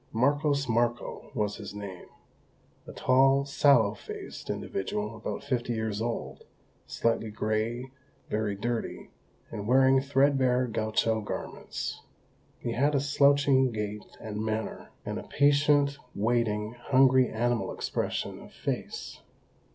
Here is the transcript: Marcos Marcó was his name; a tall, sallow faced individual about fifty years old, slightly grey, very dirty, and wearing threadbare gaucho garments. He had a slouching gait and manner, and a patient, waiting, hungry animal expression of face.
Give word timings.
Marcos 0.11 0.65
Marcó 0.65 1.29
was 1.35 1.57
his 1.57 1.75
name; 1.75 2.07
a 2.87 2.91
tall, 2.91 3.45
sallow 3.45 3.93
faced 3.93 4.49
individual 4.49 5.15
about 5.15 5.43
fifty 5.43 5.73
years 5.73 6.01
old, 6.01 6.43
slightly 6.87 7.29
grey, 7.29 7.91
very 8.27 8.55
dirty, 8.55 9.11
and 9.51 9.67
wearing 9.67 10.01
threadbare 10.01 10.65
gaucho 10.65 11.21
garments. 11.21 12.01
He 12.57 12.71
had 12.71 12.95
a 12.95 12.99
slouching 12.99 13.71
gait 13.71 14.17
and 14.19 14.43
manner, 14.43 14.89
and 15.05 15.19
a 15.19 15.27
patient, 15.27 15.99
waiting, 16.15 16.71
hungry 16.73 17.29
animal 17.29 17.71
expression 17.71 18.39
of 18.41 18.51
face. 18.53 19.21